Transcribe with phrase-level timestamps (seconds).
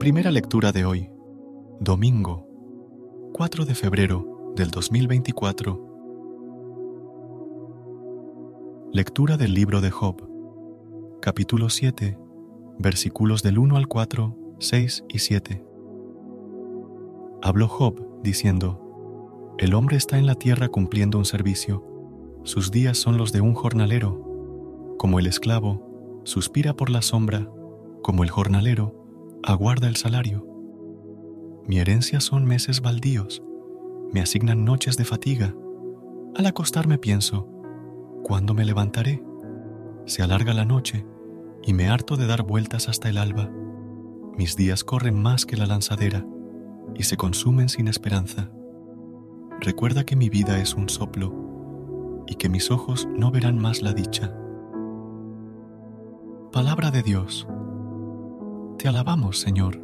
[0.00, 1.10] Primera lectura de hoy,
[1.78, 2.48] domingo,
[3.34, 5.78] 4 de febrero del 2024.
[8.94, 10.26] Lectura del libro de Job,
[11.20, 12.18] capítulo 7,
[12.78, 15.66] versículos del 1 al 4, 6 y 7.
[17.42, 21.84] Habló Job diciendo, El hombre está en la tierra cumpliendo un servicio,
[22.44, 27.50] sus días son los de un jornalero, como el esclavo, suspira por la sombra,
[28.02, 28.99] como el jornalero,
[29.42, 30.46] aguarda el salario.
[31.66, 33.42] Mi herencia son meses baldíos,
[34.12, 35.54] me asignan noches de fatiga.
[36.36, 37.48] Al acostarme pienso,
[38.22, 39.22] ¿cuándo me levantaré?
[40.04, 41.06] Se alarga la noche
[41.62, 43.50] y me harto de dar vueltas hasta el alba.
[44.36, 46.26] Mis días corren más que la lanzadera
[46.94, 48.50] y se consumen sin esperanza.
[49.60, 53.92] Recuerda que mi vida es un soplo y que mis ojos no verán más la
[53.92, 54.34] dicha.
[56.52, 57.46] Palabra de Dios.
[58.80, 59.78] Te alabamos, Señor.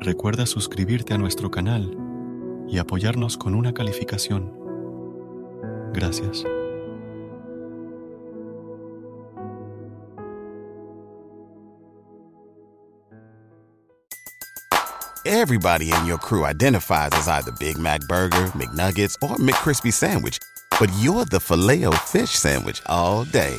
[0.00, 1.94] Recuerda suscribirte a nuestro canal
[2.66, 4.50] y apoyarnos con una calificación.
[5.92, 6.42] Gracias.
[15.26, 20.38] Everybody in your crew identifies as either Big Mac Burger, McNuggets, or McCrispy Sandwich.
[20.78, 23.58] But you're the filet fish Sandwich all day.